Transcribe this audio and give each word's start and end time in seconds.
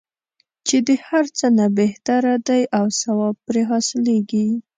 چې 0.67 0.77
د 0.87 0.89
هر 1.07 1.25
څه 1.37 1.47
نه 1.57 1.67
بهتره 1.79 2.35
دی 2.47 2.61
او 2.77 2.85
ثواب 3.01 3.35
پرې 3.47 3.61
حاصلیږي. 3.69 4.47